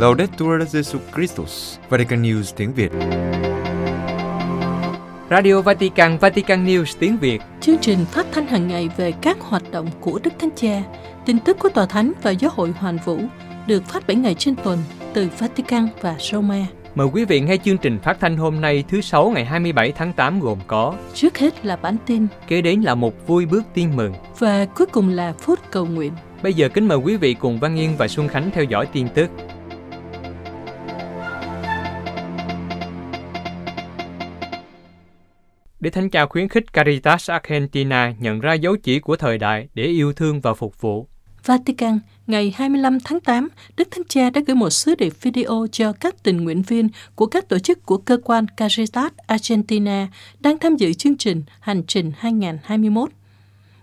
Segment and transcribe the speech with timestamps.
[0.00, 2.92] Laudetur Jesus Christus, Vatican News tiếng Việt.
[5.30, 7.42] Radio Vatican, Vatican News tiếng Việt.
[7.60, 10.82] Chương trình phát thanh hàng ngày về các hoạt động của Đức Thánh Cha,
[11.26, 13.18] tin tức của Tòa Thánh và Giáo hội Hoàn Vũ
[13.66, 14.78] được phát 7 ngày trên tuần
[15.12, 16.66] từ Vatican và Roma.
[16.94, 20.12] Mời quý vị nghe chương trình phát thanh hôm nay thứ Sáu ngày 27 tháng
[20.12, 23.96] 8 gồm có Trước hết là bản tin Kế đến là một vui bước tin
[23.96, 26.12] mừng và cuối cùng là phút cầu nguyện.
[26.42, 29.08] Bây giờ kính mời quý vị cùng Văn Yên và Xuân Khánh theo dõi tin
[29.08, 29.30] tức.
[35.80, 39.84] Để Thánh Cha khuyến khích Caritas Argentina nhận ra dấu chỉ của thời đại để
[39.84, 41.06] yêu thương và phục vụ.
[41.44, 45.92] Vatican, ngày 25 tháng 8, Đức Thánh Cha đã gửi một sứ điệp video cho
[45.92, 50.08] các tình nguyện viên của các tổ chức của cơ quan Caritas Argentina
[50.40, 53.10] đang tham dự chương trình Hành trình 2021.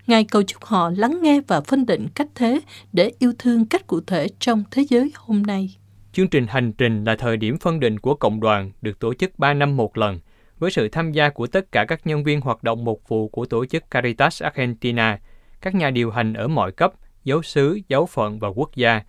[0.08, 2.60] Ngài cầu chúc họ lắng nghe và phân định cách thế
[2.94, 5.76] để yêu thương cách cụ thể trong thế giới hôm nay.
[6.14, 9.40] Chương trình hành trình là thời điểm phân định của cộng đoàn được tổ chức
[9.40, 10.20] 3 năm một lần,
[10.60, 13.46] với sự tham gia của tất cả các nhân viên hoạt động mục vụ của
[13.46, 15.20] tổ chức Caritas Argentina,
[15.62, 19.02] các nhà điều hành ở mọi cấp, giáo sứ, giáo phận và quốc gia,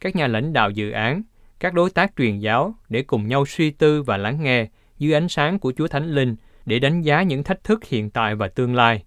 [0.00, 1.22] các nhà lãnh đạo dự án,
[1.60, 4.66] các đối tác truyền giáo để cùng nhau suy tư và lắng nghe
[4.98, 8.34] dưới ánh sáng của Chúa Thánh Linh để đánh giá những thách thức hiện tại
[8.34, 9.04] và tương lai.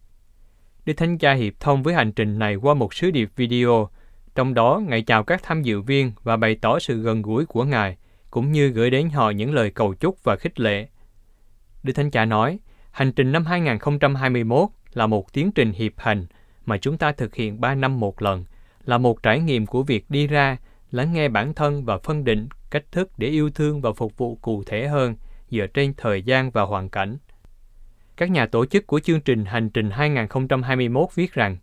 [0.85, 3.89] Đức Thánh Cha hiệp thông với hành trình này qua một sứ điệp video,
[4.35, 7.63] trong đó Ngài chào các tham dự viên và bày tỏ sự gần gũi của
[7.63, 7.97] Ngài,
[8.31, 10.87] cũng như gửi đến họ những lời cầu chúc và khích lệ.
[11.83, 12.59] Đức Thánh Cha nói,
[12.91, 16.25] hành trình năm 2021 là một tiến trình hiệp hành
[16.65, 18.45] mà chúng ta thực hiện 3 năm một lần,
[18.85, 20.57] là một trải nghiệm của việc đi ra,
[20.91, 24.35] lắng nghe bản thân và phân định cách thức để yêu thương và phục vụ
[24.41, 25.15] cụ thể hơn
[25.49, 27.17] dựa trên thời gian và hoàn cảnh.
[28.17, 31.57] Các nhà tổ chức của chương trình Hành trình 2021 viết rằng,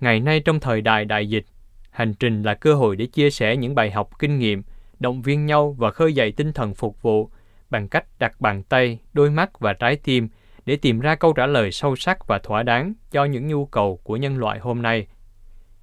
[0.00, 1.44] ngày nay trong thời đại đại dịch,
[1.90, 4.62] hành trình là cơ hội để chia sẻ những bài học kinh nghiệm,
[5.00, 7.30] động viên nhau và khơi dậy tinh thần phục vụ
[7.72, 10.28] bằng cách đặt bàn tay, đôi mắt và trái tim
[10.66, 14.00] để tìm ra câu trả lời sâu sắc và thỏa đáng cho những nhu cầu
[14.02, 15.06] của nhân loại hôm nay.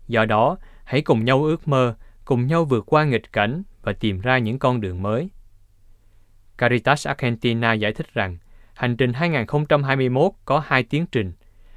[0.07, 1.95] Do đó, hãy cùng nhau ước mơ,
[2.25, 5.29] cùng nhau vượt qua nghịch cảnh và tìm ra những con đường mới.
[6.57, 8.38] Caritas Argentina giải thích rằng,
[8.73, 11.33] hành trình 2021 có hai tiến trình.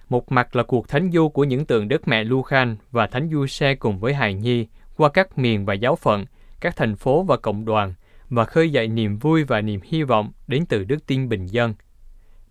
[0.09, 3.47] Một mặt là cuộc thánh du của những tượng Đức Mẹ Lucan và thánh du
[3.47, 6.25] xe cùng với hài nhi qua các miền và giáo phận,
[6.61, 7.95] các thành phố và cộng đoàn
[8.35, 11.75] và khơi dậy niềm vui và niềm hy vọng đến từ đức tin bình dân.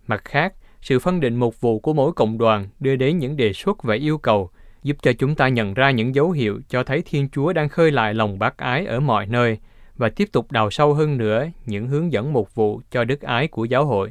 [0.06, 3.52] Mặt khác, sự phân định mục vụ của mỗi cộng đoàn đưa đến những đề
[3.52, 4.50] xuất và yêu cầu
[4.82, 7.90] giúp cho chúng ta nhận ra những dấu hiệu cho thấy Thiên Chúa đang khơi
[7.90, 9.58] lại lòng bác ái ở mọi nơi
[9.96, 13.48] và tiếp tục đào sâu hơn nữa những hướng dẫn mục vụ cho đức ái
[13.48, 14.10] của giáo hội.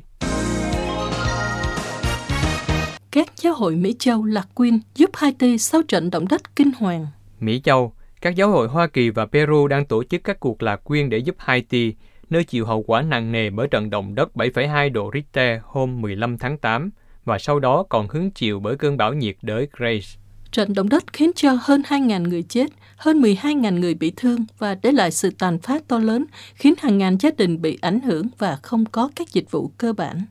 [3.12, 7.08] Các giáo hội Mỹ Châu lạc quyên giúp Haiti sau trận động đất kinh hoàng.
[7.40, 10.84] Mỹ Châu, các giáo hội Hoa Kỳ và Peru đang tổ chức các cuộc lạc
[10.84, 11.94] quyên để giúp Haiti,
[12.30, 16.38] nơi chịu hậu quả nặng nề bởi trận động đất 7,2 độ Richter hôm 15
[16.38, 16.90] tháng 8
[17.26, 20.08] và sau đó còn hứng chịu bởi cơn bão nhiệt đới Grace.
[20.52, 24.76] Trận động đất khiến cho hơn 2.000 người chết, hơn 12.000 người bị thương và
[24.76, 28.28] để lại sự tàn phá to lớn, khiến hàng ngàn gia đình bị ảnh hưởng
[28.38, 30.22] và không có các dịch vụ cơ bản.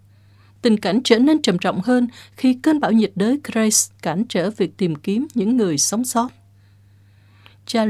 [0.62, 4.50] Tình cảnh trở nên trầm trọng hơn khi cơn bão nhiệt đới Grace cản trở
[4.50, 6.28] việc tìm kiếm những người sống sót.
[7.72, 7.84] Cha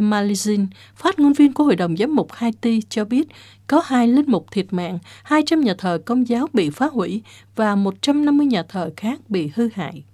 [0.00, 3.28] Malizin, phát ngôn viên của Hội đồng Giám mục Haiti cho biết
[3.66, 7.22] có hai linh mục thiệt mạng, 200 nhà thờ công giáo bị phá hủy
[7.56, 10.04] và 150 nhà thờ khác bị hư hại.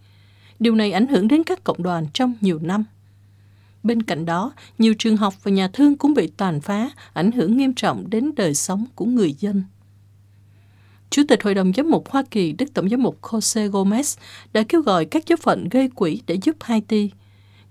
[0.59, 2.85] Điều này ảnh hưởng đến các cộng đoàn trong nhiều năm.
[3.83, 7.57] Bên cạnh đó, nhiều trường học và nhà thương cũng bị tàn phá, ảnh hưởng
[7.57, 9.63] nghiêm trọng đến đời sống của người dân.
[11.11, 14.19] Chủ tịch Hội đồng Giám mục Hoa Kỳ, Đức Tổng giám mục Jose Gomez
[14.53, 17.11] đã kêu gọi các giáo phận gây quỹ để giúp Haiti.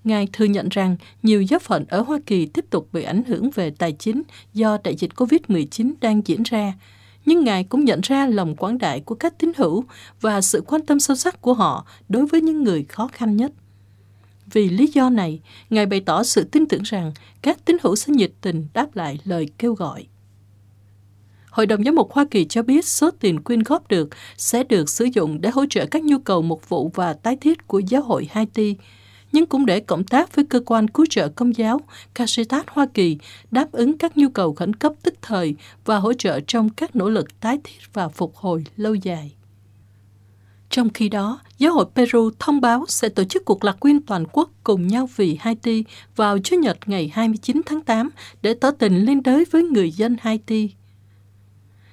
[0.03, 3.49] Ngài thừa nhận rằng nhiều giáo phận ở Hoa Kỳ tiếp tục bị ảnh hưởng
[3.49, 4.21] về tài chính
[4.53, 6.73] do đại dịch COVID-19 đang diễn ra,
[7.25, 9.83] nhưng Ngài cũng nhận ra lòng quảng đại của các tín hữu
[10.21, 13.51] và sự quan tâm sâu sắc của họ đối với những người khó khăn nhất.
[14.51, 15.39] Vì lý do này,
[15.69, 19.19] Ngài bày tỏ sự tin tưởng rằng các tín hữu sẽ nhiệt tình đáp lại
[19.24, 20.07] lời kêu gọi.
[21.50, 24.89] Hội đồng Giám mục Hoa Kỳ cho biết số tiền quyên góp được sẽ được
[24.89, 28.01] sử dụng để hỗ trợ các nhu cầu mục vụ và tái thiết của giáo
[28.01, 28.75] hội Haiti,
[29.31, 31.81] nhưng cũng để cộng tác với cơ quan cứu trợ công giáo
[32.15, 33.17] Caritas Hoa Kỳ
[33.51, 35.55] đáp ứng các nhu cầu khẩn cấp tức thời
[35.85, 39.35] và hỗ trợ trong các nỗ lực tái thiết và phục hồi lâu dài.
[40.69, 44.25] Trong khi đó, Giáo hội Peru thông báo sẽ tổ chức cuộc lạc quyên toàn
[44.31, 45.83] quốc cùng nhau vì Haiti
[46.15, 48.09] vào Chủ nhật ngày 29 tháng 8
[48.41, 50.69] để tỏ tình liên đới với người dân Haiti.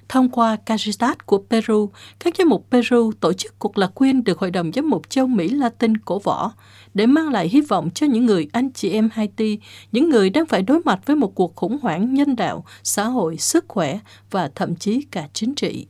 [0.09, 1.89] Thông qua Caritas của Peru,
[2.19, 5.27] các giám mục Peru tổ chức cuộc lạc quyên được Hội đồng Giám mục châu
[5.27, 6.51] Mỹ Latin cổ võ
[6.93, 9.59] để mang lại hy vọng cho những người anh chị em Haiti,
[9.91, 13.37] những người đang phải đối mặt với một cuộc khủng hoảng nhân đạo, xã hội,
[13.37, 13.99] sức khỏe
[14.31, 15.87] và thậm chí cả chính trị.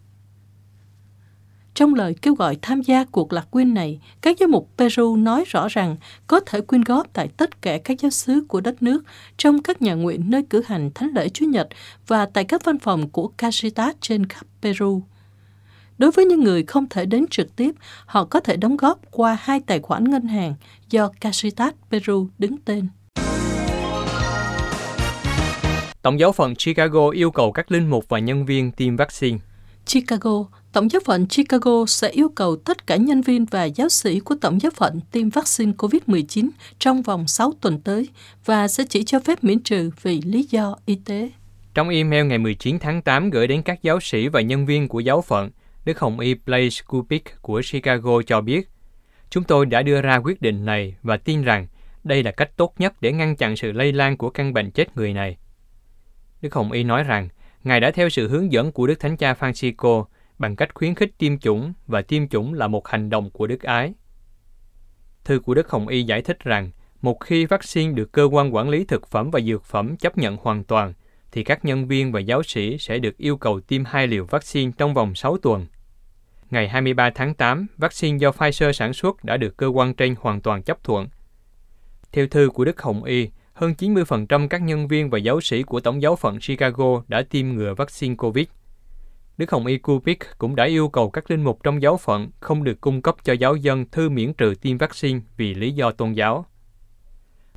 [1.77, 5.43] Trong lời kêu gọi tham gia cuộc lạc quyên này, các giám mục Peru nói
[5.47, 5.95] rõ rằng
[6.27, 9.03] có thể quyên góp tại tất cả các giáo xứ của đất nước,
[9.37, 11.67] trong các nhà nguyện nơi cử hành thánh lễ Chúa Nhật
[12.07, 15.01] và tại các văn phòng của Caritas trên khắp Peru.
[15.97, 17.75] Đối với những người không thể đến trực tiếp,
[18.05, 20.53] họ có thể đóng góp qua hai tài khoản ngân hàng
[20.89, 22.87] do Caritas Peru đứng tên.
[26.01, 29.37] Tổng giáo phận Chicago yêu cầu các linh mục và nhân viên tiêm vaccine.
[29.85, 30.45] Chicago,
[30.77, 34.35] Tổng giáo phận Chicago sẽ yêu cầu tất cả nhân viên và giáo sĩ của
[34.41, 38.09] Tổng giáo phận tiêm vaccine COVID-19 trong vòng 6 tuần tới
[38.45, 41.29] và sẽ chỉ cho phép miễn trừ vì lý do y tế.
[41.73, 44.99] Trong email ngày 19 tháng 8 gửi đến các giáo sĩ và nhân viên của
[44.99, 45.49] giáo phận,
[45.85, 48.69] Đức Hồng Y Blaise Kupik của Chicago cho biết,
[49.29, 51.67] Chúng tôi đã đưa ra quyết định này và tin rằng
[52.03, 54.97] đây là cách tốt nhất để ngăn chặn sự lây lan của căn bệnh chết
[54.97, 55.37] người này.
[56.41, 57.29] Đức Hồng Y nói rằng,
[57.63, 60.05] Ngài đã theo sự hướng dẫn của Đức Thánh Cha Francisco
[60.37, 63.61] bằng cách khuyến khích tiêm chủng và tiêm chủng là một hành động của đức
[63.61, 63.93] ái.
[65.23, 68.69] Thư của Đức Hồng Y giải thích rằng, một khi vaccine được cơ quan quản
[68.69, 70.93] lý thực phẩm và dược phẩm chấp nhận hoàn toàn,
[71.31, 74.71] thì các nhân viên và giáo sĩ sẽ được yêu cầu tiêm hai liều vaccine
[74.77, 75.65] trong vòng 6 tuần.
[76.49, 80.41] Ngày 23 tháng 8, vaccine do Pfizer sản xuất đã được cơ quan trên hoàn
[80.41, 81.07] toàn chấp thuận.
[82.11, 85.79] Theo thư của Đức Hồng Y, hơn 90% các nhân viên và giáo sĩ của
[85.79, 88.45] Tổng giáo phận Chicago đã tiêm ngừa vaccine COVID.
[89.37, 92.63] Đức Hồng Y Kupik cũng đã yêu cầu các linh mục trong giáo phận không
[92.63, 96.13] được cung cấp cho giáo dân thư miễn trừ tiêm vaccine vì lý do tôn
[96.13, 96.45] giáo.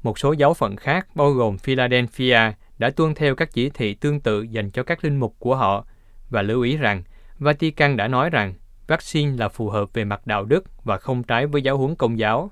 [0.03, 2.39] Một số giáo phận khác, bao gồm Philadelphia,
[2.79, 5.87] đã tuân theo các chỉ thị tương tự dành cho các linh mục của họ
[6.31, 7.03] và lưu ý rằng
[7.39, 8.55] Vatican đã nói rằng
[8.87, 12.19] vaccine là phù hợp về mặt đạo đức và không trái với giáo huấn công
[12.19, 12.51] giáo.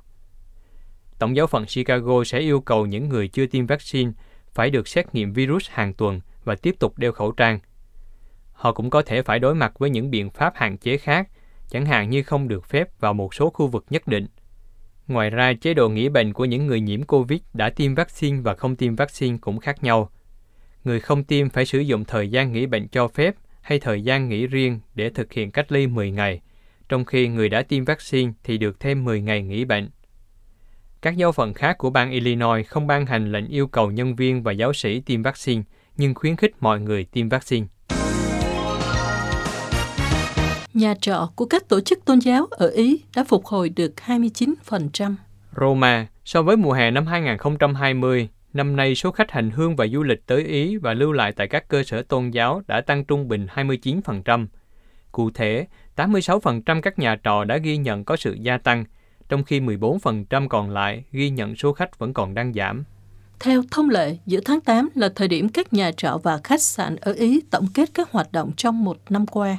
[1.18, 4.12] Tổng giáo phận Chicago sẽ yêu cầu những người chưa tiêm vaccine
[4.52, 7.58] phải được xét nghiệm virus hàng tuần và tiếp tục đeo khẩu trang.
[8.58, 11.28] Họ cũng có thể phải đối mặt với những biện pháp hạn chế khác,
[11.70, 14.26] chẳng hạn như không được phép vào một số khu vực nhất định.
[15.08, 18.54] Ngoài ra, chế độ nghỉ bệnh của những người nhiễm COVID đã tiêm vaccine và
[18.54, 20.10] không tiêm vaccine cũng khác nhau.
[20.84, 24.28] Người không tiêm phải sử dụng thời gian nghỉ bệnh cho phép hay thời gian
[24.28, 26.40] nghỉ riêng để thực hiện cách ly 10 ngày,
[26.88, 29.90] trong khi người đã tiêm vaccine thì được thêm 10 ngày nghỉ bệnh.
[31.02, 34.42] Các giáo phận khác của bang Illinois không ban hành lệnh yêu cầu nhân viên
[34.42, 35.62] và giáo sĩ tiêm vaccine,
[35.96, 37.66] nhưng khuyến khích mọi người tiêm vaccine.
[40.78, 45.14] Nhà trọ của các tổ chức tôn giáo ở Ý đã phục hồi được 29%.
[45.60, 50.02] Roma, so với mùa hè năm 2020, năm nay số khách hành hương và du
[50.02, 53.28] lịch tới Ý và lưu lại tại các cơ sở tôn giáo đã tăng trung
[53.28, 54.46] bình 29%.
[55.12, 55.66] Cụ thể,
[55.96, 58.84] 86% các nhà trọ đã ghi nhận có sự gia tăng,
[59.28, 62.84] trong khi 14% còn lại ghi nhận số khách vẫn còn đang giảm.
[63.40, 66.96] Theo thông lệ, giữa tháng 8 là thời điểm các nhà trọ và khách sạn
[66.96, 69.58] ở Ý tổng kết các hoạt động trong một năm qua.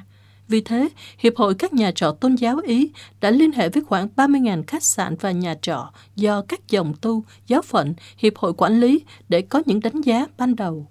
[0.49, 2.91] Vì thế, Hiệp hội các nhà trọ tôn giáo Ý
[3.21, 7.23] đã liên hệ với khoảng 30.000 khách sạn và nhà trọ do các dòng tu,
[7.47, 10.87] giáo phận, Hiệp hội quản lý để có những đánh giá ban đầu.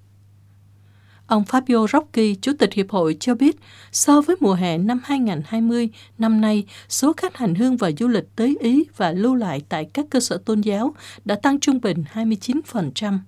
[1.27, 3.61] Ông Fabio Rocchi, Chủ tịch Hiệp hội cho biết,
[3.93, 5.89] so với mùa hè năm 2020,
[6.19, 9.85] năm nay, số khách hành hương và du lịch tới Ý và lưu lại tại
[9.85, 10.95] các cơ sở tôn giáo
[11.25, 13.19] đã tăng trung bình 29%.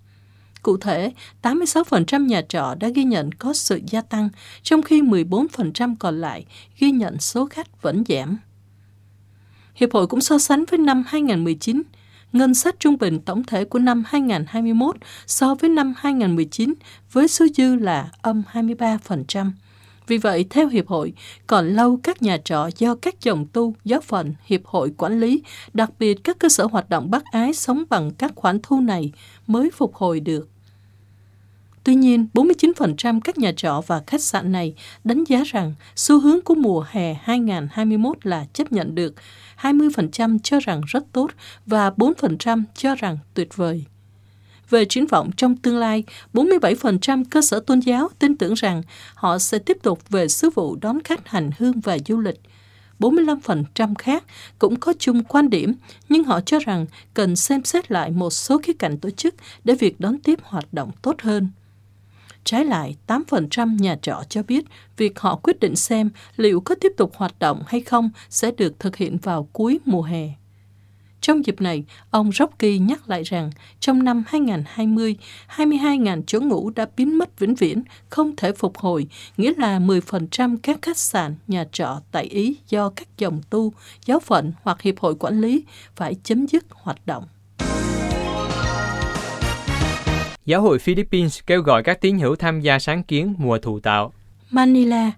[0.62, 1.12] Cụ thể,
[1.42, 4.28] 86% nhà trọ đã ghi nhận có sự gia tăng,
[4.62, 6.46] trong khi 14% còn lại
[6.78, 8.38] ghi nhận số khách vẫn giảm.
[9.74, 11.82] Hiệp hội cũng so sánh với năm 2019,
[12.32, 16.74] ngân sách trung bình tổng thể của năm 2021 so với năm 2019
[17.12, 19.50] với số dư là âm 23%.
[20.10, 21.12] Vì vậy, theo Hiệp hội,
[21.46, 25.42] còn lâu các nhà trọ do các dòng tu, giáo phận, Hiệp hội quản lý,
[25.72, 29.12] đặc biệt các cơ sở hoạt động bác ái sống bằng các khoản thu này
[29.46, 30.48] mới phục hồi được.
[31.84, 34.74] Tuy nhiên, 49% các nhà trọ và khách sạn này
[35.04, 39.14] đánh giá rằng xu hướng của mùa hè 2021 là chấp nhận được,
[39.60, 41.30] 20% cho rằng rất tốt
[41.66, 43.84] và 4% cho rằng tuyệt vời.
[44.70, 48.82] Về triển vọng trong tương lai, 47% cơ sở tôn giáo tin tưởng rằng
[49.14, 52.40] họ sẽ tiếp tục về sứ vụ đón khách hành hương và du lịch.
[52.98, 54.24] 45% khác
[54.58, 55.74] cũng có chung quan điểm,
[56.08, 59.34] nhưng họ cho rằng cần xem xét lại một số khía cạnh tổ chức
[59.64, 61.48] để việc đón tiếp hoạt động tốt hơn.
[62.44, 64.64] Trái lại, 8% nhà trọ cho biết
[64.96, 68.78] việc họ quyết định xem liệu có tiếp tục hoạt động hay không sẽ được
[68.78, 70.28] thực hiện vào cuối mùa hè.
[71.20, 73.50] Trong dịp này, ông Rocky nhắc lại rằng
[73.80, 75.16] trong năm 2020,
[75.56, 80.56] 22.000 chỗ ngủ đã biến mất vĩnh viễn, không thể phục hồi, nghĩa là 10%
[80.62, 83.72] các khách sạn, nhà trọ tại Ý do các dòng tu,
[84.06, 85.64] giáo phận hoặc hiệp hội quản lý
[85.96, 87.24] phải chấm dứt hoạt động.
[90.46, 94.12] Giáo hội Philippines kêu gọi các tín hữu tham gia sáng kiến mùa thụ tạo.
[94.50, 95.10] Manila,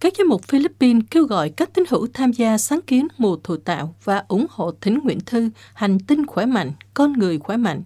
[0.00, 3.56] các giám mục Philippines kêu gọi các tín hữu tham gia sáng kiến mùa thụ
[3.56, 7.82] tạo và ủng hộ thỉnh nguyện thư hành tinh khỏe mạnh, con người khỏe mạnh,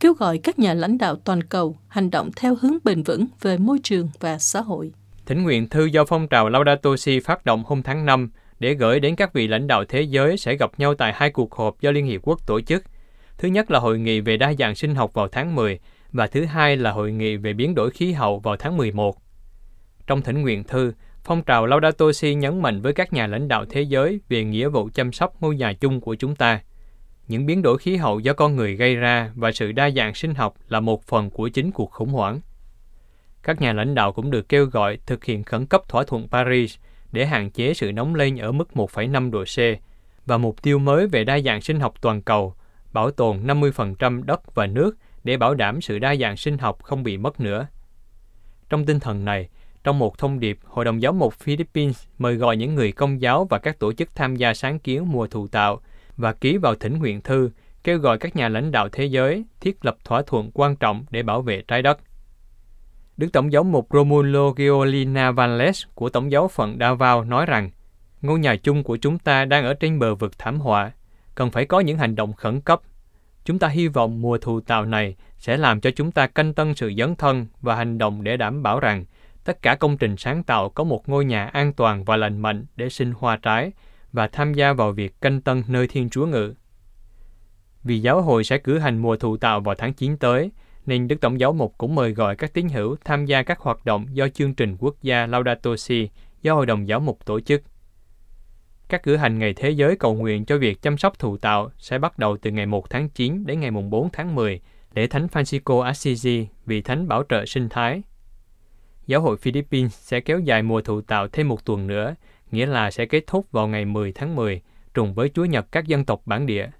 [0.00, 3.58] kêu gọi các nhà lãnh đạo toàn cầu hành động theo hướng bền vững về
[3.58, 4.92] môi trường và xã hội.
[5.26, 9.00] Thỉnh nguyện thư do phong trào Laudato Si phát động hôm tháng 5 để gửi
[9.00, 11.90] đến các vị lãnh đạo thế giới sẽ gặp nhau tại hai cuộc họp do
[11.90, 12.84] Liên Hiệp Quốc tổ chức.
[13.38, 15.78] Thứ nhất là hội nghị về đa dạng sinh học vào tháng 10
[16.12, 19.16] và thứ hai là hội nghị về biến đổi khí hậu vào tháng 11.
[20.06, 20.92] Trong thỉnh nguyện thư,
[21.24, 24.68] phong trào Laudato Si nhấn mạnh với các nhà lãnh đạo thế giới về nghĩa
[24.68, 26.60] vụ chăm sóc ngôi nhà chung của chúng ta.
[27.28, 30.34] Những biến đổi khí hậu do con người gây ra và sự đa dạng sinh
[30.34, 32.40] học là một phần của chính cuộc khủng hoảng.
[33.42, 36.76] Các nhà lãnh đạo cũng được kêu gọi thực hiện khẩn cấp thỏa thuận Paris
[37.12, 39.58] để hạn chế sự nóng lên ở mức 1,5 độ C
[40.26, 42.54] và mục tiêu mới về đa dạng sinh học toàn cầu,
[42.92, 47.02] bảo tồn 50% đất và nước để bảo đảm sự đa dạng sinh học không
[47.02, 47.66] bị mất nữa.
[48.68, 49.48] Trong tinh thần này,
[49.84, 53.44] trong một thông điệp, Hội đồng Giáo mục Philippines mời gọi những người công giáo
[53.50, 55.80] và các tổ chức tham gia sáng kiến mùa thụ tạo
[56.16, 57.50] và ký vào thỉnh nguyện thư
[57.84, 61.22] kêu gọi các nhà lãnh đạo thế giới thiết lập thỏa thuận quan trọng để
[61.22, 61.98] bảo vệ trái đất.
[63.16, 67.70] Đức Tổng giáo mục Romulo Giolina Vanles của Tổng giáo phận Davao nói rằng,
[68.22, 70.92] ngôi nhà chung của chúng ta đang ở trên bờ vực thảm họa,
[71.34, 72.80] cần phải có những hành động khẩn cấp.
[73.44, 76.74] Chúng ta hy vọng mùa thù tạo này sẽ làm cho chúng ta canh tân
[76.74, 79.04] sự dấn thân và hành động để đảm bảo rằng
[79.44, 82.66] tất cả công trình sáng tạo có một ngôi nhà an toàn và lành mạnh
[82.76, 83.72] để sinh hoa trái
[84.12, 86.54] và tham gia vào việc canh tân nơi Thiên Chúa ngự.
[87.84, 90.50] Vì giáo hội sẽ cử hành mùa thụ tạo vào tháng 9 tới,
[90.86, 93.84] nên Đức Tổng giáo mục cũng mời gọi các tín hữu tham gia các hoạt
[93.84, 96.08] động do chương trình quốc gia Laudato Si
[96.42, 97.62] do Hội đồng Giáo mục tổ chức.
[98.88, 101.98] Các cử hành ngày thế giới cầu nguyện cho việc chăm sóc thụ tạo sẽ
[101.98, 104.60] bắt đầu từ ngày 1 tháng 9 đến ngày 4 tháng 10
[104.92, 108.02] để Thánh Francisco Assisi, vì thánh bảo trợ sinh thái.
[109.06, 112.14] Giáo hội Philippines sẽ kéo dài mùa thụ tạo thêm một tuần nữa,
[112.50, 114.60] nghĩa là sẽ kết thúc vào ngày 10 tháng 10,
[114.94, 116.70] trùng với Chúa Nhật các dân tộc bản địa.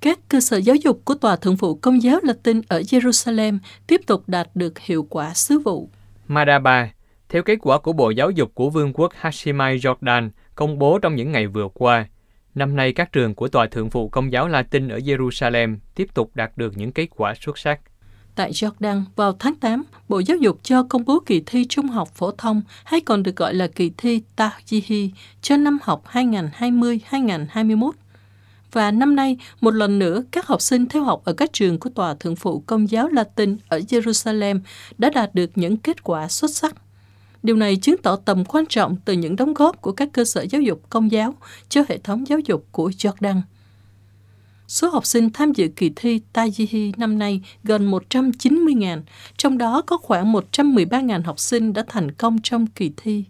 [0.00, 4.00] Các cơ sở giáo dục của Tòa Thượng phụ Công giáo Latin ở Jerusalem tiếp
[4.06, 5.88] tục đạt được hiệu quả sứ vụ.
[6.26, 6.90] Madaba,
[7.28, 11.14] theo kết quả của Bộ Giáo dục của Vương quốc Hashemite Jordan công bố trong
[11.14, 12.06] những ngày vừa qua,
[12.54, 16.30] năm nay các trường của Tòa Thượng phụ Công giáo Latin ở Jerusalem tiếp tục
[16.34, 17.80] đạt được những kết quả xuất sắc.
[18.38, 22.08] Tại Jordan, vào tháng 8, Bộ Giáo dục cho công bố kỳ thi trung học
[22.14, 25.10] phổ thông hay còn được gọi là kỳ thi Tahihi
[25.42, 27.90] cho năm học 2020-2021.
[28.72, 31.90] Và năm nay, một lần nữa, các học sinh theo học ở các trường của
[31.90, 34.60] Tòa Thượng phụ Công giáo Latin ở Jerusalem
[34.98, 36.74] đã đạt được những kết quả xuất sắc.
[37.42, 40.46] Điều này chứng tỏ tầm quan trọng từ những đóng góp của các cơ sở
[40.50, 41.34] giáo dục công giáo
[41.68, 43.40] cho hệ thống giáo dục của Jordan.
[44.68, 49.02] Số học sinh tham dự kỳ thi Tajihi năm nay gần 190.000,
[49.36, 53.24] trong đó có khoảng 113.000 học sinh đã thành công trong kỳ thi.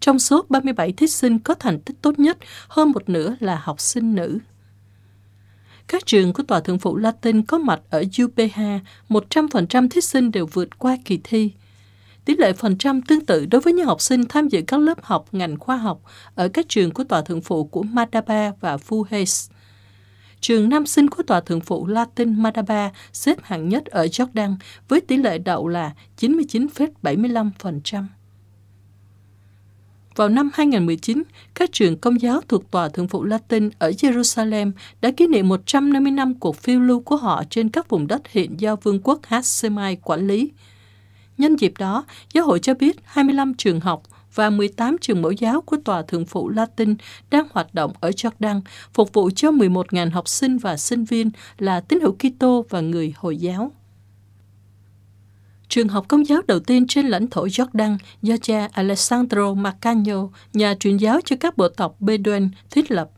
[0.00, 3.80] Trong số 37 thí sinh có thành tích tốt nhất, hơn một nửa là học
[3.80, 4.38] sinh nữ.
[5.86, 8.60] Các trường của Tòa Thượng phụ Latin có mặt ở UPH,
[9.08, 11.50] 100% thí sinh đều vượt qua kỳ thi.
[12.24, 15.02] Tỷ lệ phần trăm tương tự đối với những học sinh tham dự các lớp
[15.02, 16.00] học ngành khoa học
[16.34, 19.53] ở các trường của Tòa Thượng phụ của Madaba và Fuhes.
[20.46, 24.56] Trường nam sinh của Tòa Thượng phụ Latin Madaba xếp hạng nhất ở Jordan
[24.88, 28.04] với tỷ lệ đậu là 99,75%.
[30.16, 31.22] Vào năm 2019,
[31.54, 36.12] các trường công giáo thuộc Tòa Thượng phụ Latin ở Jerusalem đã kỷ niệm 150
[36.12, 40.00] năm cuộc phiêu lưu của họ trên các vùng đất hiện do Vương quốc Hashemite
[40.02, 40.50] quản lý.
[41.38, 44.02] Nhân dịp đó, giáo hội cho biết 25 trường học
[44.34, 46.94] và 18 trường mẫu giáo của Tòa Thượng phụ Latin
[47.30, 48.60] đang hoạt động ở Jordan,
[48.92, 53.14] phục vụ cho 11.000 học sinh và sinh viên là tín hữu Kitô và người
[53.16, 53.72] Hồi giáo.
[55.68, 60.74] Trường học công giáo đầu tiên trên lãnh thổ Jordan do cha Alessandro Macagno, nhà
[60.80, 63.10] truyền giáo cho các bộ tộc Bedouin, thiết lập.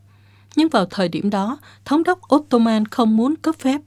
[0.55, 3.81] Nhưng vào thời điểm đó, thống đốc Ottoman không muốn cấp phép.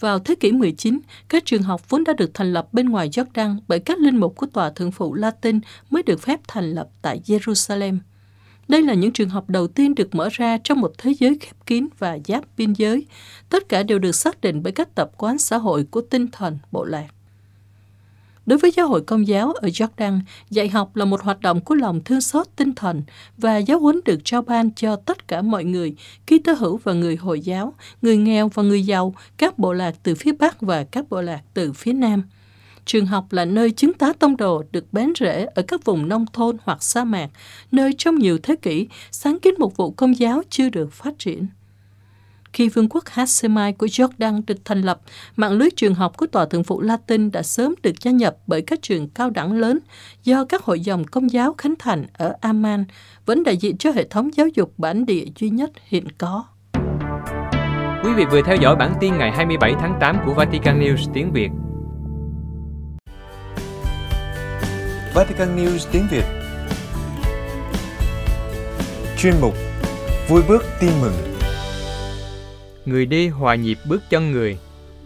[0.00, 3.56] Vào thế kỷ 19, các trường học vốn đã được thành lập bên ngoài Jordan
[3.68, 7.20] bởi các linh mục của Tòa Thượng phụ Latin mới được phép thành lập tại
[7.26, 7.98] Jerusalem.
[8.68, 11.66] Đây là những trường học đầu tiên được mở ra trong một thế giới khép
[11.66, 13.06] kín và giáp biên giới.
[13.48, 16.58] Tất cả đều được xác định bởi các tập quán xã hội của tinh thần
[16.72, 17.06] bộ lạc.
[18.48, 21.74] Đối với giáo hội công giáo ở Jordan, dạy học là một hoạt động của
[21.74, 23.02] lòng thương xót tinh thần
[23.36, 25.94] và giáo huấn được trao ban cho tất cả mọi người,
[26.26, 29.94] ký tơ hữu và người Hồi giáo, người nghèo và người giàu, các bộ lạc
[30.02, 32.22] từ phía Bắc và các bộ lạc từ phía Nam.
[32.84, 36.26] Trường học là nơi chứng tá tông đồ được bén rễ ở các vùng nông
[36.32, 37.28] thôn hoặc sa mạc,
[37.72, 41.46] nơi trong nhiều thế kỷ sáng kiến một vụ công giáo chưa được phát triển.
[42.58, 45.00] Khi Vương quốc Hashemite của Jordan được thành lập,
[45.36, 48.62] mạng lưới trường học của Tòa Thượng phụ Latin đã sớm được gia nhập bởi
[48.62, 49.78] các trường cao đẳng lớn
[50.24, 52.84] do các hội dòng công giáo khánh thành ở Amman,
[53.26, 56.44] vẫn đại diện cho hệ thống giáo dục bản địa duy nhất hiện có.
[58.04, 61.32] Quý vị vừa theo dõi bản tin ngày 27 tháng 8 của Vatican News tiếng
[61.32, 61.50] Việt.
[65.14, 66.24] Vatican News tiếng Việt
[69.18, 69.54] Chuyên mục
[70.28, 71.37] Vui bước tin mừng
[72.88, 74.58] Người đi hòa nhịp bước chân người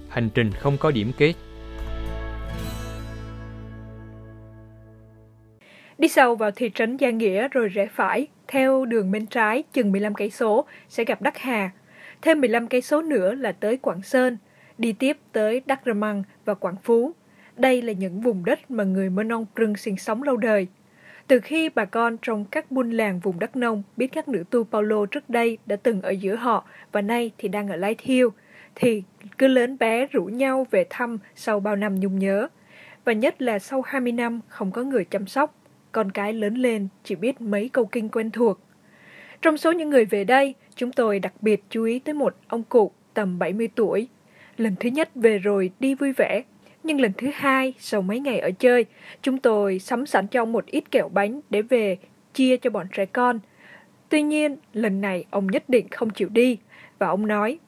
[0.09, 1.35] Hành trình không có điểm kết
[5.99, 9.93] Đi sâu vào thị trấn Gia Nghĩa rồi rẽ phải, theo đường bên trái chừng
[9.93, 11.71] 15 cây số sẽ gặp Đắc Hà.
[12.23, 14.39] Thêm 15 cây số nữa là tới Quảng Sơn,
[14.79, 17.13] đi tiếp tới Đắc Rơ Măng và Quảng Phú.
[17.57, 20.67] Đây là những vùng đất mà người Mơ Nông Prưng sinh sống lâu đời.
[21.27, 24.65] Từ khi bà con trong các buôn làng vùng đất nông biết các nữ tu
[24.65, 28.31] Paulo trước đây đã từng ở giữa họ và nay thì đang ở Lai Thiêu,
[28.75, 29.03] thì
[29.39, 32.49] cứ lớn bé rủ nhau về thăm sau bao năm nhung nhớ.
[33.05, 35.55] Và nhất là sau 20 năm không có người chăm sóc,
[35.93, 38.61] con cái lớn lên chỉ biết mấy câu kinh quen thuộc.
[39.43, 42.63] Trong số những người về đây, chúng tôi đặc biệt chú ý tới một ông
[42.63, 44.09] cụ tầm 70 tuổi.
[44.57, 46.43] Lần thứ nhất về rồi đi vui vẻ,
[46.83, 48.85] nhưng lần thứ hai, sau mấy ngày ở chơi,
[49.23, 51.99] chúng tôi sắm sẵn cho ông một ít kẹo bánh để về
[52.35, 53.41] chia cho bọn trẻ con.
[54.09, 56.59] Tuy nhiên, lần này ông nhất định không chịu đi,
[56.99, 57.59] và ông nói,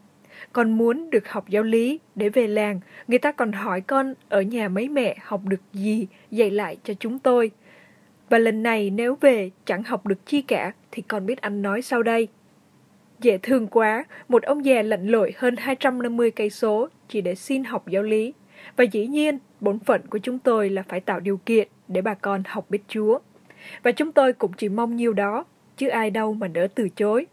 [0.53, 4.43] con muốn được học giáo lý để về làng, người ta còn hỏi con ở
[4.43, 7.51] nhà mấy mẹ học được gì dạy lại cho chúng tôi.
[8.29, 11.83] Và lần này nếu về chẳng học được chi cả thì con biết anh nói
[11.83, 12.29] sau đây.
[13.21, 17.65] Dễ thương quá, một ông già lạnh lội hơn 250 cây số chỉ để xin
[17.65, 18.33] học giáo lý.
[18.77, 22.15] Và dĩ nhiên, bổn phận của chúng tôi là phải tạo điều kiện để bà
[22.15, 23.19] con học biết Chúa.
[23.83, 25.45] Và chúng tôi cũng chỉ mong nhiêu đó,
[25.77, 27.27] chứ ai đâu mà đỡ từ chối.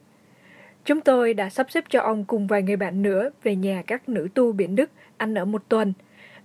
[0.86, 4.10] Chúng tôi đã sắp xếp cho ông cùng vài người bạn nữa về nhà các
[4.10, 5.94] nữ tu biển Đức ăn ở một tuần.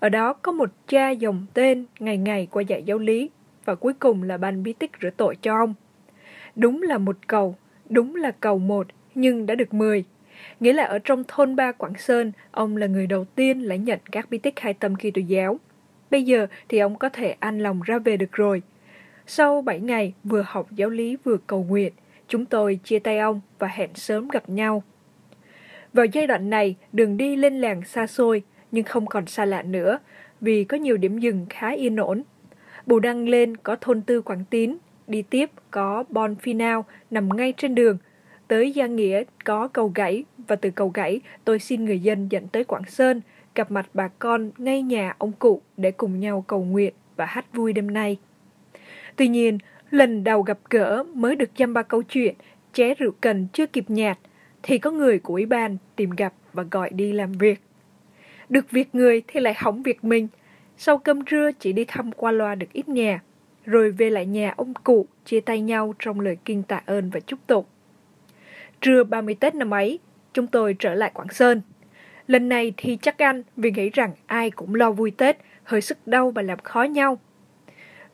[0.01, 3.31] Ở đó có một cha dòng tên ngày ngày qua dạy giáo lý
[3.64, 5.75] và cuối cùng là ban bí tích rửa tội cho ông.
[6.57, 7.57] Đúng là một cầu,
[7.88, 10.05] đúng là cầu một nhưng đã được mười.
[10.61, 13.99] Nghĩa là ở trong thôn ba Quảng Sơn, ông là người đầu tiên lãnh nhận
[14.12, 15.59] các bí tích hai tâm Kitô giáo.
[16.11, 18.62] Bây giờ thì ông có thể an lòng ra về được rồi.
[19.27, 21.92] Sau 7 ngày vừa học giáo lý vừa cầu nguyện,
[22.29, 24.83] chúng tôi chia tay ông và hẹn sớm gặp nhau.
[25.92, 29.62] Vào giai đoạn này, đường đi lên làng xa xôi, nhưng không còn xa lạ
[29.62, 29.99] nữa,
[30.40, 32.23] vì có nhiều điểm dừng khá yên ổn.
[32.87, 37.53] Bù đăng lên có thôn tư Quảng Tín, đi tiếp có Bon Finao nằm ngay
[37.57, 37.99] trên đường,
[38.49, 42.49] Tới Gia Nghĩa có cầu gãy và từ cầu gãy tôi xin người dân dẫn
[42.49, 43.21] tới Quảng Sơn,
[43.55, 47.47] gặp mặt bà con ngay nhà ông cụ để cùng nhau cầu nguyện và hát
[47.53, 48.17] vui đêm nay.
[49.17, 49.59] Tuy nhiên,
[49.91, 52.35] lần đầu gặp gỡ mới được dăm ba câu chuyện,
[52.73, 54.19] ché rượu cần chưa kịp nhạt,
[54.63, 57.61] thì có người của ủy ban tìm gặp và gọi đi làm việc.
[58.49, 60.29] Được việc người thì lại hỏng việc mình.
[60.79, 63.21] Sau cơm trưa chỉ đi thăm qua loa được ít nhà,
[63.65, 67.21] rồi về lại nhà ông cụ chia tay nhau trong lời kinh tạ ơn và
[67.21, 67.65] chúc tụng.
[68.81, 69.99] Trưa 30 Tết năm ấy,
[70.37, 71.61] chúng tôi trở lại Quảng Sơn.
[72.27, 76.07] Lần này thì chắc ăn vì nghĩ rằng ai cũng lo vui Tết, hơi sức
[76.07, 77.18] đau và làm khó nhau.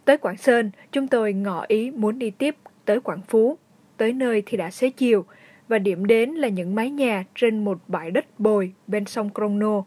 [0.04, 3.58] Tới Quảng Sơn, chúng tôi ngỏ ý muốn đi tiếp tới Quảng Phú.
[3.96, 5.24] Tới nơi thì đã xế chiều,
[5.68, 9.82] và điểm đến là những mái nhà trên một bãi đất bồi bên sông Crono.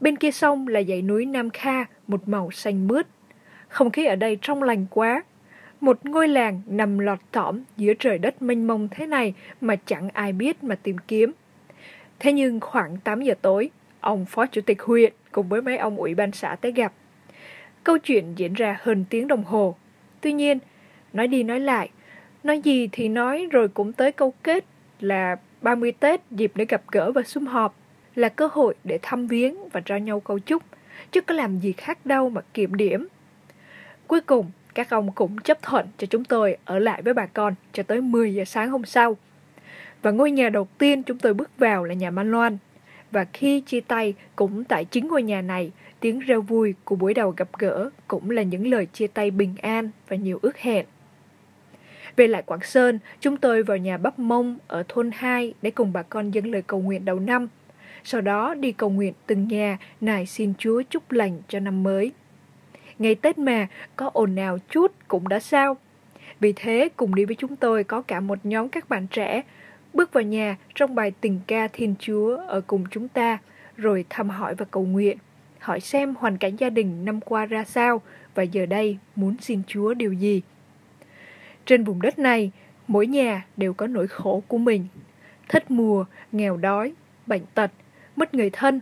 [0.00, 3.06] Bên kia sông là dãy núi Nam Kha, một màu xanh mướt.
[3.68, 5.24] Không khí ở đây trong lành quá,
[5.80, 10.08] một ngôi làng nằm lọt thỏm giữa trời đất mênh mông thế này mà chẳng
[10.12, 11.32] ai biết mà tìm kiếm.
[12.20, 15.96] Thế nhưng khoảng 8 giờ tối, ông phó chủ tịch huyện cùng với mấy ông
[15.96, 16.92] ủy ban xã tới gặp.
[17.84, 19.76] Câu chuyện diễn ra hơn tiếng đồng hồ.
[20.20, 20.58] Tuy nhiên,
[21.12, 21.90] nói đi nói lại,
[22.44, 24.64] nói gì thì nói rồi cũng tới câu kết
[25.00, 27.74] là 30 Tết dịp để gặp gỡ và sum họp,
[28.14, 30.62] là cơ hội để thăm viếng và trao nhau câu chúc,
[31.12, 33.08] chứ có làm gì khác đâu mà kiểm điểm.
[34.06, 37.54] Cuối cùng, các ông cũng chấp thuận cho chúng tôi ở lại với bà con
[37.72, 39.16] cho tới 10 giờ sáng hôm sau.
[40.02, 42.58] Và ngôi nhà đầu tiên chúng tôi bước vào là nhà Man Loan.
[43.10, 47.14] Và khi chia tay cũng tại chính ngôi nhà này, tiếng reo vui của buổi
[47.14, 50.86] đầu gặp gỡ cũng là những lời chia tay bình an và nhiều ước hẹn.
[52.16, 55.92] Về lại Quảng Sơn, chúng tôi vào nhà bắp mông ở thôn 2 để cùng
[55.92, 57.48] bà con dâng lời cầu nguyện đầu năm.
[58.04, 62.12] Sau đó đi cầu nguyện từng nhà, nài xin Chúa chúc lành cho năm mới.
[62.98, 65.76] Ngày Tết mà, có ồn nào chút cũng đã sao.
[66.40, 69.42] Vì thế, cùng đi với chúng tôi có cả một nhóm các bạn trẻ,
[69.94, 73.38] bước vào nhà trong bài tình ca Thiên Chúa ở cùng chúng ta,
[73.76, 75.18] rồi thăm hỏi và cầu nguyện,
[75.58, 78.02] hỏi xem hoàn cảnh gia đình năm qua ra sao
[78.34, 80.42] và giờ đây muốn xin Chúa điều gì.
[81.66, 82.50] Trên vùng đất này,
[82.88, 84.86] mỗi nhà đều có nỗi khổ của mình.
[85.48, 86.92] Thất mùa, nghèo đói,
[87.26, 87.70] bệnh tật,
[88.16, 88.80] mất người thân.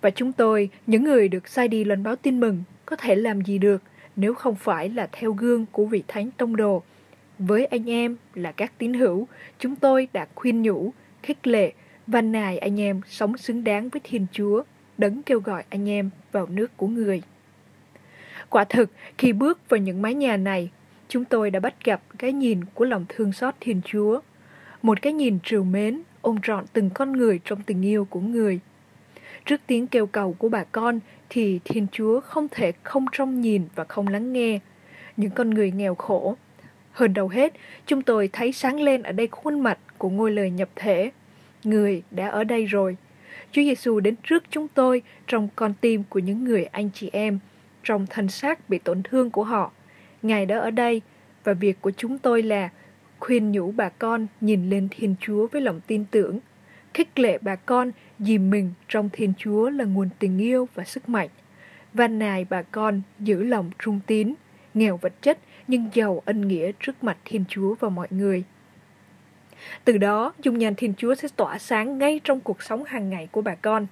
[0.00, 3.40] Và chúng tôi, những người được sai đi lần báo tin mừng, có thể làm
[3.40, 3.82] gì được
[4.16, 6.82] nếu không phải là theo gương của vị thánh tông đồ.
[7.42, 11.72] Với anh em là các tín hữu, chúng tôi đã khuyên nhủ, khích lệ,
[12.06, 14.62] và nài anh em sống xứng đáng với Thiên Chúa,
[14.98, 17.22] đấng kêu gọi anh em vào nước của người.
[18.48, 20.70] Quả thực, khi bước vào những mái nhà này,
[21.08, 24.20] chúng tôi đã bắt gặp cái nhìn của lòng thương xót Thiên Chúa.
[24.82, 28.60] Một cái nhìn trìu mến, ôm trọn từng con người trong tình yêu của người.
[29.44, 33.62] Trước tiếng kêu cầu của bà con thì Thiên Chúa không thể không trông nhìn
[33.74, 34.58] và không lắng nghe.
[35.16, 36.36] Những con người nghèo khổ.
[36.92, 37.52] Hơn đầu hết,
[37.86, 41.10] chúng tôi thấy sáng lên ở đây khuôn mặt của ngôi lời nhập thể.
[41.64, 42.96] Người đã ở đây rồi.
[43.52, 47.38] Chúa Giêsu đến trước chúng tôi trong con tim của những người anh chị em,
[47.84, 49.72] trong thân xác bị tổn thương của họ.
[50.22, 51.02] Ngài đã ở đây
[51.44, 52.68] và việc của chúng tôi là
[53.20, 56.38] khuyên nhủ bà con nhìn lên Thiên Chúa với lòng tin tưởng,
[56.94, 61.08] khích lệ bà con dìm mình trong Thiên Chúa là nguồn tình yêu và sức
[61.08, 61.28] mạnh.
[61.92, 64.34] Van nài bà con giữ lòng trung tín,
[64.74, 65.38] nghèo vật chất
[65.70, 68.44] nhưng giàu ân nghĩa trước mặt Thiên Chúa và mọi người.
[69.84, 73.28] Từ đó, dung nhan Thiên Chúa sẽ tỏa sáng ngay trong cuộc sống hàng ngày
[73.32, 73.86] của bà con.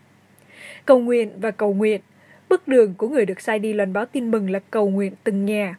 [0.84, 2.00] Cầu nguyện và cầu nguyện,
[2.48, 5.44] bước đường của người được sai đi loan báo tin mừng là cầu nguyện từng
[5.44, 5.76] nhà,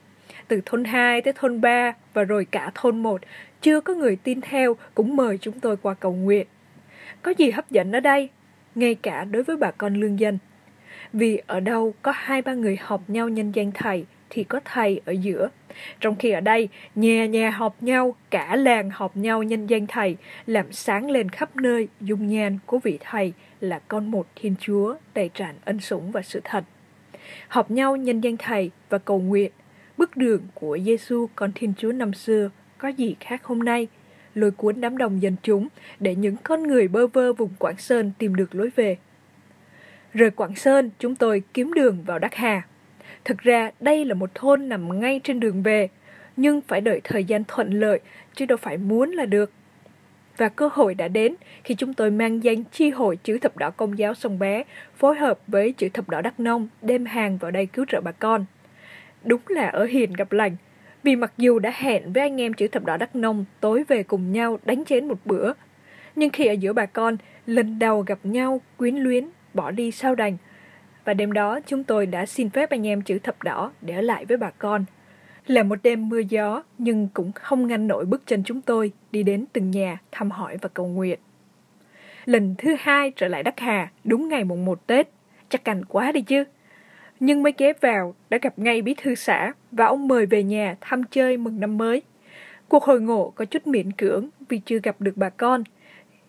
[0.47, 3.21] từ thôn 2 tới thôn 3 và rồi cả thôn 1,
[3.61, 6.47] chưa có người tin theo cũng mời chúng tôi qua cầu nguyện.
[7.21, 8.29] Có gì hấp dẫn ở đây?
[8.75, 10.37] Ngay cả đối với bà con lương dân.
[11.13, 15.01] Vì ở đâu có hai ba người họp nhau nhân danh thầy thì có thầy
[15.05, 15.49] ở giữa.
[15.99, 20.17] Trong khi ở đây, nhà nhà họp nhau, cả làng họp nhau nhân danh thầy,
[20.45, 24.95] làm sáng lên khắp nơi dung nhan của vị thầy là con một Thiên Chúa
[25.13, 26.63] đầy tràn ân sủng và sự thật.
[27.47, 29.51] Họp nhau nhân danh thầy và cầu nguyện
[29.99, 33.87] Bước đường của Giêsu con Thiên Chúa năm xưa có gì khác hôm nay?
[34.35, 35.67] Lôi cuốn đám đông dân chúng
[35.99, 38.97] để những con người bơ vơ vùng Quảng Sơn tìm được lối về.
[40.13, 42.61] Rời Quảng Sơn, chúng tôi kiếm đường vào Đắc Hà.
[43.25, 45.89] Thực ra đây là một thôn nằm ngay trên đường về,
[46.37, 47.99] nhưng phải đợi thời gian thuận lợi,
[48.35, 49.51] chứ đâu phải muốn là được.
[50.37, 53.69] Và cơ hội đã đến khi chúng tôi mang danh chi hội chữ thập đỏ
[53.69, 54.63] công giáo sông bé,
[54.97, 58.11] phối hợp với chữ thập đỏ Đắk Nông đem hàng vào đây cứu trợ bà
[58.11, 58.45] con.
[59.23, 60.55] Đúng là ở hiền gặp lành,
[61.03, 64.03] vì mặc dù đã hẹn với anh em chữ thập đỏ Đắk Nông tối về
[64.03, 65.53] cùng nhau đánh chén một bữa,
[66.15, 70.15] nhưng khi ở giữa bà con, lần đầu gặp nhau, quyến luyến, bỏ đi sao
[70.15, 70.37] đành.
[71.05, 74.01] Và đêm đó chúng tôi đã xin phép anh em chữ thập đỏ để ở
[74.01, 74.85] lại với bà con.
[75.47, 79.23] Là một đêm mưa gió, nhưng cũng không ngăn nổi bước chân chúng tôi đi
[79.23, 81.19] đến từng nhà thăm hỏi và cầu nguyện.
[82.25, 85.09] Lần thứ hai trở lại Đắc Hà, đúng ngày mùng 1 Tết.
[85.49, 86.43] Chắc cành quá đi chứ.
[87.19, 90.75] Nhưng mới ghé vào, đã gặp ngay bí thư xã và ông mời về nhà
[90.81, 92.01] thăm chơi mừng năm mới.
[92.67, 95.63] Cuộc hồi ngộ có chút miễn cưỡng vì chưa gặp được bà con.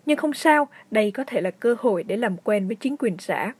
[0.05, 3.17] Nhưng không sao, đây có thể là cơ hội để làm quen với chính quyền
[3.17, 3.53] xã.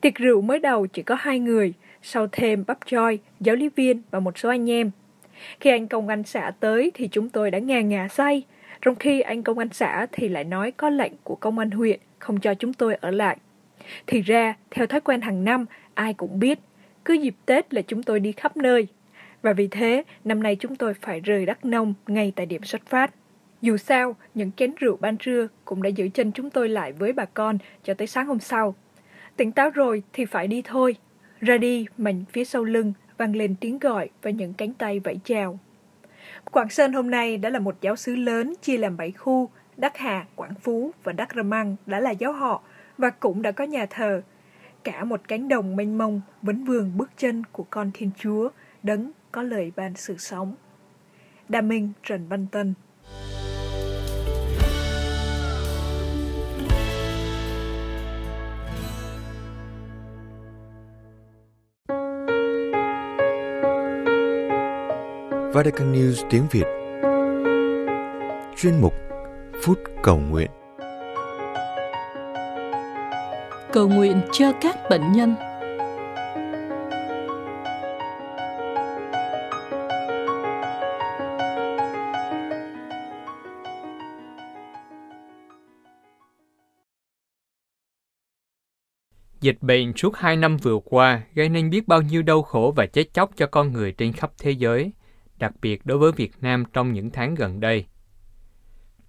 [0.00, 4.02] Tiệc rượu mới đầu chỉ có hai người, sau thêm bắp choi, giáo lý viên
[4.10, 4.90] và một số anh em.
[5.60, 8.42] Khi anh công an xã tới thì chúng tôi đã ngà ngà say,
[8.82, 12.00] trong khi anh công an xã thì lại nói có lệnh của công an huyện
[12.18, 13.36] không cho chúng tôi ở lại.
[14.06, 16.58] Thì ra, theo thói quen hàng năm, ai cũng biết,
[17.04, 18.86] cứ dịp Tết là chúng tôi đi khắp nơi.
[19.42, 22.86] Và vì thế, năm nay chúng tôi phải rời Đắk Nông ngay tại điểm xuất
[22.86, 23.14] phát.
[23.62, 27.12] Dù sao, những chén rượu ban trưa cũng đã giữ chân chúng tôi lại với
[27.12, 28.74] bà con cho tới sáng hôm sau.
[29.36, 30.96] Tỉnh táo rồi thì phải đi thôi.
[31.40, 35.20] Ra đi, mình phía sau lưng vang lên tiếng gọi và những cánh tay vẫy
[35.24, 35.58] chào.
[36.52, 39.96] Quảng Sơn hôm nay đã là một giáo sứ lớn chia làm 7 khu, Đắc
[39.96, 42.62] Hà, Quảng Phú và Đắc Rơ Măng đã là giáo họ
[42.98, 44.22] và cũng đã có nhà thờ.
[44.84, 48.48] Cả một cánh đồng mênh mông vấn vương bước chân của con Thiên Chúa,
[48.82, 50.54] đấng có lời ban sự sống.
[51.48, 52.74] Đà Minh Trần Văn Tân
[65.56, 66.64] Vatican News tiếng Việt.
[68.56, 68.94] Chuyên mục
[69.62, 70.50] Phút Cầu Nguyện.
[73.72, 75.34] Cầu nguyện cho các bệnh nhân.
[89.40, 92.86] Dịch bệnh suốt hai năm vừa qua gây nên biết bao nhiêu đau khổ và
[92.86, 94.92] chết chóc cho con người trên khắp thế giới,
[95.38, 97.84] đặc biệt đối với Việt Nam trong những tháng gần đây.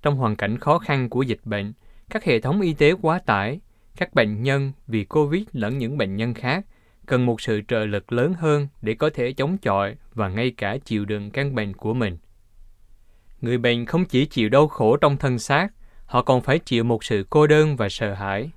[0.01, 1.73] Trong hoàn cảnh khó khăn của dịch bệnh,
[2.09, 3.59] các hệ thống y tế quá tải,
[3.97, 6.65] các bệnh nhân vì Covid lẫn những bệnh nhân khác
[7.05, 10.77] cần một sự trợ lực lớn hơn để có thể chống chọi và ngay cả
[10.85, 12.17] chịu đựng căn bệnh của mình.
[13.41, 15.67] Người bệnh không chỉ chịu đau khổ trong thân xác,
[16.05, 18.51] họ còn phải chịu một sự cô đơn và sợ hãi.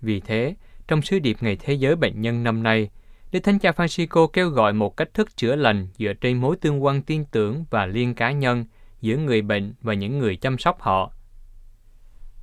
[0.00, 0.54] Vì thế,
[0.88, 2.90] trong sứ điệp Ngày Thế giới Bệnh nhân năm nay,
[3.32, 6.84] Đức Thánh Cha Francisco kêu gọi một cách thức chữa lành dựa trên mối tương
[6.84, 8.64] quan tin tưởng và liên cá nhân
[9.00, 11.12] giữa người bệnh và những người chăm sóc họ.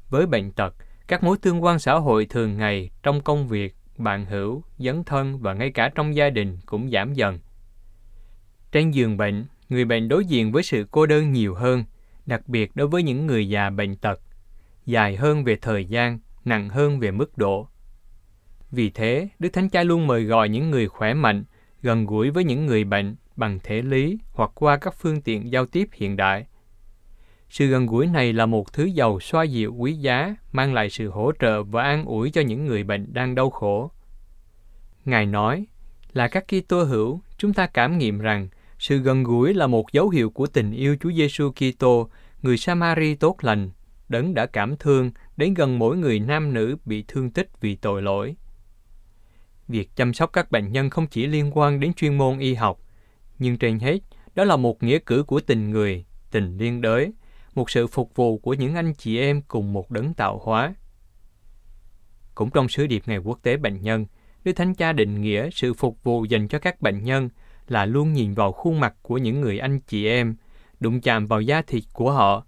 [0.09, 0.75] Với bệnh tật,
[1.07, 5.39] các mối tương quan xã hội thường ngày trong công việc, bạn hữu, dấn thân
[5.39, 7.39] và ngay cả trong gia đình cũng giảm dần.
[8.71, 11.83] Trên giường bệnh, người bệnh đối diện với sự cô đơn nhiều hơn,
[12.25, 14.21] đặc biệt đối với những người già bệnh tật,
[14.85, 17.67] dài hơn về thời gian, nặng hơn về mức độ.
[18.71, 21.43] Vì thế, Đức Thánh Cha luôn mời gọi những người khỏe mạnh,
[21.81, 25.65] gần gũi với những người bệnh bằng thể lý hoặc qua các phương tiện giao
[25.65, 26.45] tiếp hiện đại.
[27.49, 31.09] Sự gần gũi này là một thứ giàu xoa dịu quý giá, mang lại sự
[31.09, 33.91] hỗ trợ và an ủi cho những người bệnh đang đau khổ.
[35.05, 35.65] Ngài nói,
[36.13, 38.47] là các Kitô hữu, chúng ta cảm nghiệm rằng
[38.79, 42.09] sự gần gũi là một dấu hiệu của tình yêu Chúa Giêsu Kitô,
[42.41, 43.69] người Samari tốt lành,
[44.09, 48.01] đấng đã cảm thương đến gần mỗi người nam nữ bị thương tích vì tội
[48.01, 48.35] lỗi.
[49.67, 52.79] Việc chăm sóc các bệnh nhân không chỉ liên quan đến chuyên môn y học,
[53.39, 53.99] nhưng trên hết,
[54.35, 57.11] đó là một nghĩa cử của tình người, tình liên đới,
[57.55, 60.75] một sự phục vụ của những anh chị em cùng một đấng tạo hóa.
[62.35, 64.05] Cũng trong sứ điệp Ngày Quốc tế Bệnh nhân,
[64.43, 67.29] Đức Thánh Cha định nghĩa sự phục vụ dành cho các bệnh nhân
[67.67, 70.35] là luôn nhìn vào khuôn mặt của những người anh chị em,
[70.79, 72.45] đụng chạm vào da thịt của họ,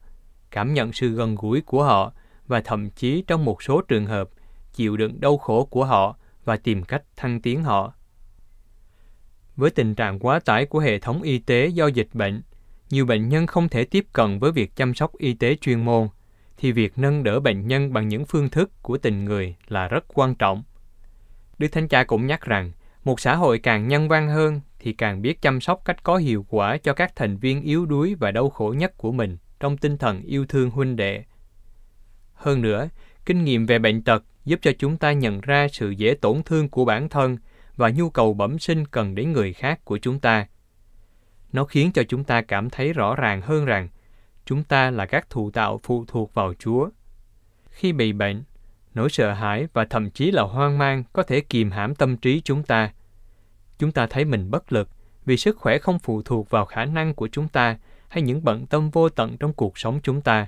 [0.52, 2.14] cảm nhận sự gần gũi của họ
[2.48, 4.30] và thậm chí trong một số trường hợp
[4.74, 6.19] chịu đựng đau khổ của họ
[6.50, 7.94] và tìm cách thăng tiến họ.
[9.56, 12.42] Với tình trạng quá tải của hệ thống y tế do dịch bệnh,
[12.90, 16.08] nhiều bệnh nhân không thể tiếp cận với việc chăm sóc y tế chuyên môn,
[16.58, 20.04] thì việc nâng đỡ bệnh nhân bằng những phương thức của tình người là rất
[20.08, 20.64] quan trọng.
[21.58, 22.72] Đức Thánh Cha cũng nhắc rằng,
[23.04, 26.46] một xã hội càng nhân văn hơn thì càng biết chăm sóc cách có hiệu
[26.50, 29.98] quả cho các thành viên yếu đuối và đau khổ nhất của mình trong tinh
[29.98, 31.24] thần yêu thương huynh đệ.
[32.34, 32.90] Hơn nữa,
[33.30, 36.70] kinh nghiệm về bệnh tật giúp cho chúng ta nhận ra sự dễ tổn thương
[36.70, 37.38] của bản thân
[37.76, 40.48] và nhu cầu bẩm sinh cần đến người khác của chúng ta.
[41.54, 43.88] Nó khiến cho chúng ta cảm thấy rõ ràng hơn rằng
[44.46, 46.90] chúng ta là các thụ tạo phụ thuộc vào Chúa.
[47.70, 48.44] Khi bị bệnh,
[48.94, 52.42] nỗi sợ hãi và thậm chí là hoang mang có thể kìm hãm tâm trí
[52.42, 52.94] chúng ta.
[53.80, 54.90] Chúng ta thấy mình bất lực
[55.26, 58.66] vì sức khỏe không phụ thuộc vào khả năng của chúng ta hay những bận
[58.66, 60.48] tâm vô tận trong cuộc sống chúng ta.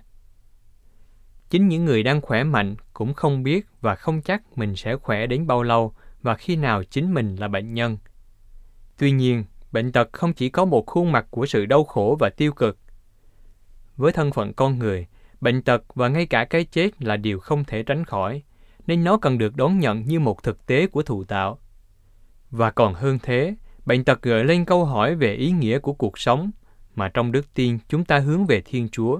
[1.51, 5.27] Chính những người đang khỏe mạnh cũng không biết và không chắc mình sẽ khỏe
[5.27, 7.97] đến bao lâu và khi nào chính mình là bệnh nhân.
[8.97, 12.29] Tuy nhiên, bệnh tật không chỉ có một khuôn mặt của sự đau khổ và
[12.29, 12.77] tiêu cực.
[13.97, 15.07] Với thân phận con người,
[15.41, 18.43] bệnh tật và ngay cả cái chết là điều không thể tránh khỏi,
[18.87, 21.59] nên nó cần được đón nhận như một thực tế của thụ tạo.
[22.51, 26.19] Và còn hơn thế, bệnh tật gợi lên câu hỏi về ý nghĩa của cuộc
[26.19, 26.51] sống
[26.95, 29.19] mà trong đức tin chúng ta hướng về Thiên Chúa.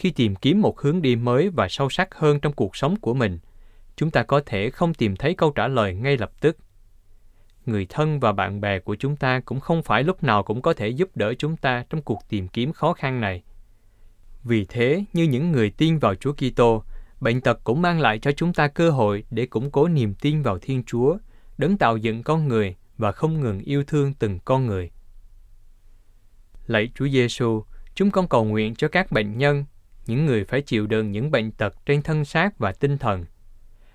[0.00, 3.14] Khi tìm kiếm một hướng đi mới và sâu sắc hơn trong cuộc sống của
[3.14, 3.38] mình,
[3.96, 6.56] chúng ta có thể không tìm thấy câu trả lời ngay lập tức.
[7.66, 10.72] Người thân và bạn bè của chúng ta cũng không phải lúc nào cũng có
[10.72, 13.42] thể giúp đỡ chúng ta trong cuộc tìm kiếm khó khăn này.
[14.44, 16.84] Vì thế, như những người tin vào Chúa Kitô,
[17.20, 20.42] bệnh tật cũng mang lại cho chúng ta cơ hội để củng cố niềm tin
[20.42, 21.16] vào Thiên Chúa,
[21.58, 24.90] đấng tạo dựng con người và không ngừng yêu thương từng con người.
[26.66, 29.64] Lạy Chúa Giêsu, chúng con cầu nguyện cho các bệnh nhân,
[30.10, 33.24] những người phải chịu đựng những bệnh tật trên thân xác và tinh thần,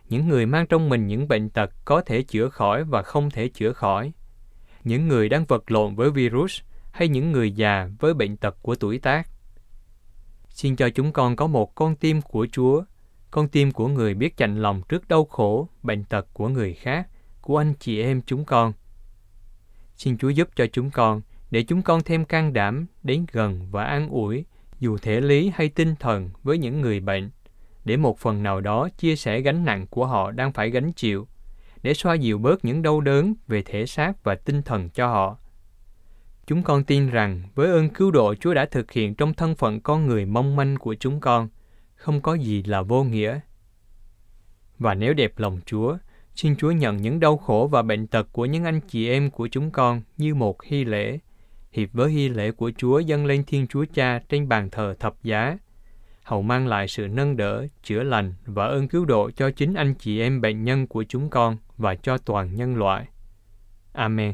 [0.10, 3.48] những người mang trong mình những bệnh tật có thể chữa khỏi và không thể
[3.50, 4.12] chữa khỏi,
[4.84, 8.76] những người đang vật lộn với virus hay những người già với bệnh tật của
[8.76, 9.30] tuổi tác.
[10.50, 12.84] Xin cho chúng con có một con tim của Chúa,
[13.32, 17.08] con tim của người biết chạnh lòng trước đau khổ, bệnh tật của người khác,
[17.42, 18.74] của anh chị em chúng con.
[19.96, 23.84] Xin Chúa giúp cho chúng con để chúng con thêm can đảm đến gần và
[23.84, 24.46] an ủi,
[24.80, 27.30] dù thể lý hay tinh thần với những người bệnh,
[27.86, 31.28] để một phần nào đó chia sẻ gánh nặng của họ đang phải gánh chịu,
[31.84, 35.38] để xoa dịu bớt những đau đớn về thể xác và tinh thần cho họ.
[36.48, 39.82] Chúng con tin rằng với ơn cứu độ Chúa đã thực hiện trong thân phận
[39.82, 41.50] con người mong manh của chúng con,
[41.96, 43.40] không có gì là vô nghĩa.
[44.80, 45.98] Và nếu đẹp lòng Chúa,
[46.36, 49.48] xin Chúa nhận những đau khổ và bệnh tật của những anh chị em của
[49.48, 51.20] chúng con như một hy lễ,
[51.76, 55.24] hiệp với hy lễ của Chúa dâng lên Thiên Chúa Cha trên bàn thờ thập
[55.24, 55.58] giá.
[56.24, 59.94] hầu mang lại sự nâng đỡ, chữa lành và ơn cứu độ cho chính anh
[59.94, 63.08] chị em bệnh nhân của chúng con và cho toàn nhân loại.
[63.94, 64.34] Amen.